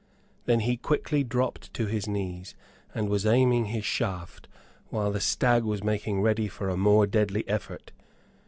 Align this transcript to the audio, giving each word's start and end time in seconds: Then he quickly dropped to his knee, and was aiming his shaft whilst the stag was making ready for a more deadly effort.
Then 0.45 0.61
he 0.61 0.77
quickly 0.77 1.23
dropped 1.23 1.71
to 1.75 1.85
his 1.85 2.07
knee, 2.07 2.43
and 2.95 3.07
was 3.07 3.23
aiming 3.23 3.65
his 3.65 3.85
shaft 3.85 4.47
whilst 4.89 5.13
the 5.13 5.19
stag 5.19 5.63
was 5.63 5.83
making 5.83 6.21
ready 6.23 6.47
for 6.47 6.69
a 6.69 6.75
more 6.75 7.05
deadly 7.05 7.47
effort. 7.47 7.91